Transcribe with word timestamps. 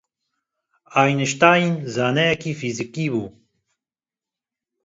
Eînişteyn 1.01 1.73
zaneyekî 1.93 2.53
fîzîkî 2.59 3.07
bû 3.13 3.23